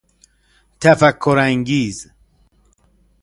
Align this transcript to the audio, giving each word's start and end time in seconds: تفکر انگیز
تفکر 0.79 1.37
انگیز 1.39 2.11